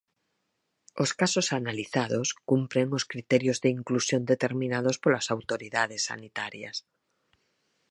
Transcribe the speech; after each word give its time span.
Os 1.03 1.09
casos 1.19 1.47
analizados 1.59 2.27
cumpren 2.49 2.87
os 2.97 3.03
criterios 3.11 3.57
de 3.63 3.69
inclusión 3.77 4.21
determinados 4.33 4.95
polas 5.03 5.27
autoridades 5.35 6.01
sanitarias. 6.09 6.77